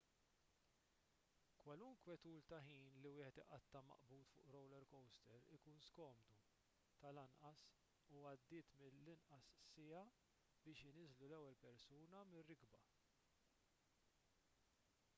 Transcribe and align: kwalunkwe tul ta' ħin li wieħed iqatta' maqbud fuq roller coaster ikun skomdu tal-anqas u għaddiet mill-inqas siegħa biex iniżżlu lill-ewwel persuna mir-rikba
kwalunkwe 1.63 2.13
tul 2.25 2.39
ta' 2.51 2.57
ħin 2.67 2.87
li 3.03 3.11
wieħed 3.17 3.41
iqatta' 3.43 3.81
maqbud 3.89 4.31
fuq 4.35 4.47
roller 4.55 4.87
coaster 4.93 5.45
ikun 5.57 5.83
skomdu 5.89 6.39
tal-anqas 7.03 7.61
u 8.15 8.23
għaddiet 8.31 8.73
mill-inqas 8.81 9.51
siegħa 9.67 10.03
biex 10.65 10.83
iniżżlu 10.93 11.23
lill-ewwel 11.29 11.61
persuna 11.67 12.25
mir-rikba 12.33 12.83